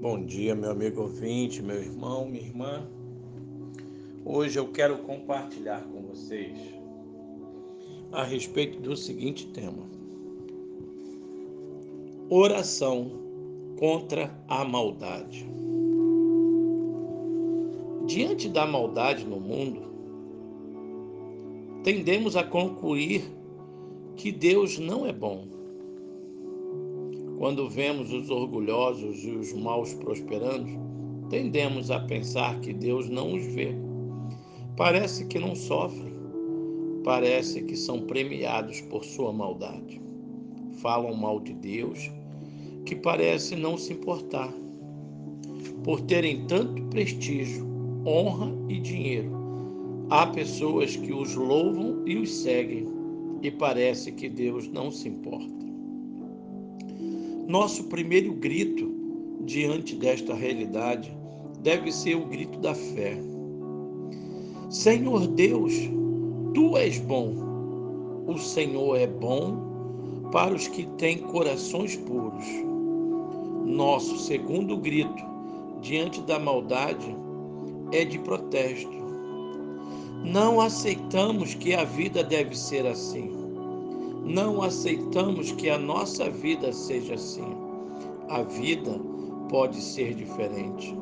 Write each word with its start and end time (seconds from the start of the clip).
Bom 0.00 0.24
dia, 0.24 0.54
meu 0.54 0.70
amigo 0.70 1.02
ouvinte, 1.02 1.62
meu 1.62 1.76
irmão, 1.76 2.24
minha 2.24 2.42
irmã. 2.42 2.88
Hoje 4.24 4.58
eu 4.58 4.66
quero 4.68 4.96
compartilhar 5.02 5.84
com 5.92 6.00
vocês 6.00 6.56
a 8.10 8.24
respeito 8.24 8.80
do 8.80 8.96
seguinte 8.96 9.48
tema: 9.48 9.82
Oração 12.30 13.10
contra 13.78 14.34
a 14.48 14.64
maldade. 14.64 15.46
Diante 18.06 18.48
da 18.48 18.66
maldade 18.66 19.26
no 19.26 19.38
mundo, 19.38 19.82
tendemos 21.84 22.36
a 22.36 22.42
concluir 22.42 23.30
que 24.16 24.32
Deus 24.32 24.78
não 24.78 25.04
é 25.04 25.12
bom 25.12 25.59
quando 27.40 27.70
vemos 27.70 28.12
os 28.12 28.28
orgulhosos 28.28 29.24
e 29.24 29.30
os 29.30 29.54
maus 29.54 29.94
prosperando, 29.94 30.68
tendemos 31.30 31.90
a 31.90 31.98
pensar 31.98 32.60
que 32.60 32.70
Deus 32.70 33.08
não 33.08 33.32
os 33.32 33.42
vê. 33.54 33.74
Parece 34.76 35.24
que 35.24 35.38
não 35.38 35.54
sofrem, 35.56 36.12
parece 37.02 37.62
que 37.62 37.74
são 37.74 38.02
premiados 38.02 38.82
por 38.82 39.06
sua 39.06 39.32
maldade. 39.32 40.02
Falam 40.82 41.14
mal 41.14 41.40
de 41.40 41.54
Deus, 41.54 42.10
que 42.84 42.94
parece 42.94 43.56
não 43.56 43.78
se 43.78 43.94
importar. 43.94 44.52
Por 45.82 46.02
terem 46.02 46.44
tanto 46.44 46.82
prestígio, 46.90 47.66
honra 48.06 48.52
e 48.68 48.78
dinheiro, 48.78 49.30
há 50.10 50.26
pessoas 50.26 50.94
que 50.94 51.10
os 51.10 51.34
louvam 51.34 52.02
e 52.06 52.18
os 52.18 52.30
seguem, 52.30 52.86
e 53.40 53.50
parece 53.50 54.12
que 54.12 54.28
Deus 54.28 54.68
não 54.68 54.90
se 54.90 55.08
importa. 55.08 55.59
Nosso 57.50 57.82
primeiro 57.88 58.32
grito 58.34 58.94
diante 59.40 59.96
desta 59.96 60.32
realidade 60.32 61.12
deve 61.58 61.90
ser 61.90 62.14
o 62.14 62.24
grito 62.26 62.60
da 62.60 62.72
fé. 62.76 63.18
Senhor 64.70 65.26
Deus, 65.26 65.74
tu 66.54 66.76
és 66.76 67.00
bom. 67.00 67.34
O 68.28 68.38
Senhor 68.38 68.94
é 68.96 69.08
bom 69.08 70.30
para 70.30 70.54
os 70.54 70.68
que 70.68 70.86
têm 70.96 71.18
corações 71.18 71.96
puros. 71.96 72.46
Nosso 73.66 74.16
segundo 74.16 74.76
grito 74.76 75.24
diante 75.80 76.20
da 76.22 76.38
maldade 76.38 77.16
é 77.90 78.04
de 78.04 78.20
protesto. 78.20 78.96
Não 80.24 80.60
aceitamos 80.60 81.54
que 81.54 81.74
a 81.74 81.82
vida 81.82 82.22
deve 82.22 82.56
ser 82.56 82.86
assim 82.86 83.49
não 84.24 84.62
aceitamos 84.62 85.52
que 85.52 85.68
a 85.68 85.78
nossa 85.78 86.30
vida 86.30 86.72
seja 86.72 87.14
assim. 87.14 87.44
A 88.28 88.42
vida 88.42 89.00
pode 89.48 89.80
ser 89.80 90.14
diferente. 90.14 90.96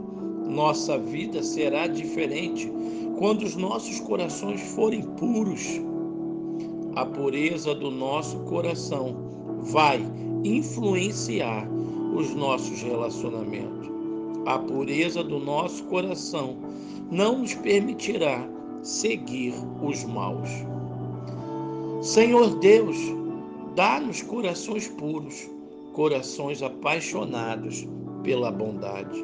Nossa 0.47 0.99
vida 0.99 1.43
será 1.43 1.87
diferente 1.87 2.73
quando 3.19 3.43
os 3.43 3.55
nossos 3.55 4.01
corações 4.01 4.61
forem 4.61 5.03
puros. 5.03 5.81
A 6.95 7.05
pureza 7.05 7.75
do 7.75 7.91
nosso 7.91 8.39
coração 8.41 9.15
vai 9.63 10.01
influenciar 10.45 11.69
os 12.15 12.35
nossos 12.35 12.81
relacionamentos. 12.83 13.89
A 14.47 14.59
pureza 14.59 15.23
do 15.23 15.39
nosso 15.39 15.85
coração 15.85 16.57
não 17.11 17.41
nos 17.41 17.55
permitirá 17.55 18.49
seguir 18.83 19.55
os 19.83 20.05
maus. 20.05 20.49
Senhor 22.01 22.55
Deus, 22.61 22.97
dá-nos 23.75 24.23
corações 24.23 24.87
puros, 24.87 25.51
corações 25.95 26.63
apaixonados 26.63 27.89
pela 28.23 28.53
bondade. 28.53 29.21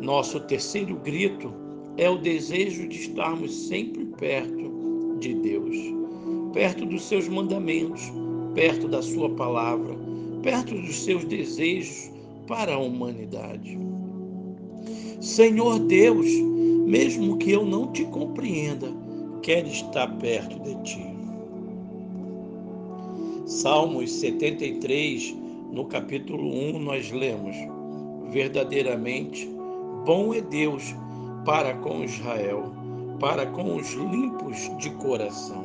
Nosso 0.00 0.40
terceiro 0.40 0.96
grito 0.96 1.52
é 1.98 2.08
o 2.08 2.16
desejo 2.16 2.88
de 2.88 3.02
estarmos 3.02 3.54
sempre 3.68 4.06
perto 4.18 5.18
de 5.20 5.34
Deus, 5.34 5.76
perto 6.54 6.86
dos 6.86 7.02
seus 7.06 7.28
mandamentos, 7.28 8.00
perto 8.54 8.88
da 8.88 9.02
sua 9.02 9.28
palavra, 9.28 9.94
perto 10.42 10.74
dos 10.74 11.04
seus 11.04 11.22
desejos 11.26 12.10
para 12.46 12.74
a 12.74 12.78
humanidade. 12.78 13.78
Senhor 15.20 15.80
Deus, 15.80 16.26
mesmo 16.86 17.36
que 17.36 17.50
eu 17.50 17.62
não 17.62 17.92
te 17.92 18.06
compreenda, 18.06 18.88
quero 19.42 19.68
estar 19.68 20.08
perto 20.16 20.58
de 20.60 20.82
ti. 20.82 21.15
Salmos 23.46 24.10
73, 24.10 25.32
no 25.70 25.84
capítulo 25.84 26.48
1, 26.52 26.80
nós 26.80 27.12
lemos: 27.12 27.54
Verdadeiramente, 28.32 29.48
bom 30.04 30.34
é 30.34 30.40
Deus 30.40 30.82
para 31.44 31.74
com 31.74 32.02
Israel, 32.02 32.64
para 33.20 33.46
com 33.46 33.76
os 33.76 33.92
limpos 33.92 34.68
de 34.78 34.90
coração. 34.96 35.64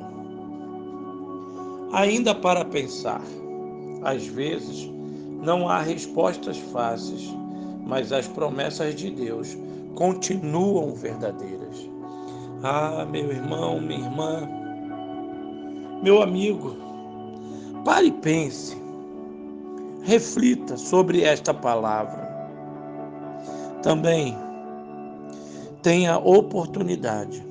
Ainda 1.92 2.36
para 2.36 2.64
pensar, 2.64 3.24
às 4.04 4.28
vezes 4.28 4.88
não 5.42 5.68
há 5.68 5.82
respostas 5.82 6.58
fáceis, 6.58 7.36
mas 7.84 8.12
as 8.12 8.28
promessas 8.28 8.94
de 8.94 9.10
Deus 9.10 9.58
continuam 9.96 10.94
verdadeiras. 10.94 11.90
Ah, 12.62 13.08
meu 13.10 13.32
irmão, 13.32 13.82
minha 13.82 14.06
irmã, 14.06 14.48
meu 16.04 16.22
amigo, 16.22 16.91
Pare 17.84 18.08
e 18.08 18.12
pense. 18.12 18.78
Reflita 20.04 20.78
sobre 20.78 21.22
esta 21.24 21.54
palavra. 21.54 22.30
Também 23.82 24.38
tenha 25.82 26.20
oportunidade 26.20 27.44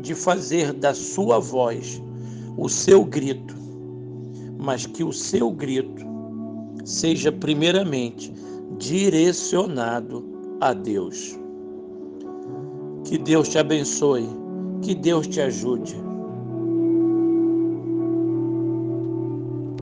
de 0.00 0.14
fazer 0.14 0.72
da 0.72 0.92
sua 0.94 1.38
voz 1.38 2.02
o 2.56 2.68
seu 2.68 3.04
grito, 3.04 3.54
mas 4.58 4.84
que 4.86 5.04
o 5.04 5.12
seu 5.12 5.50
grito 5.52 6.04
seja 6.84 7.30
primeiramente 7.30 8.32
direcionado 8.78 10.24
a 10.60 10.72
Deus. 10.72 11.38
Que 13.04 13.16
Deus 13.16 13.48
te 13.48 13.58
abençoe, 13.58 14.28
que 14.82 14.94
Deus 14.94 15.28
te 15.28 15.40
ajude 15.40 16.05